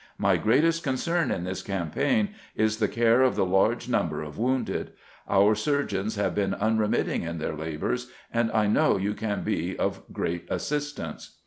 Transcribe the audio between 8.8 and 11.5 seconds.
you can be of great assistance."